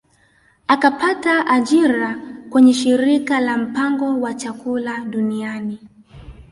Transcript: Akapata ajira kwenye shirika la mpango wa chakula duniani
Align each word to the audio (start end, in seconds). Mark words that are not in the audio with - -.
Akapata 0.67 1.47
ajira 1.47 2.15
kwenye 2.49 2.73
shirika 2.73 3.39
la 3.39 3.57
mpango 3.57 4.19
wa 4.21 4.33
chakula 4.33 4.99
duniani 5.05 5.79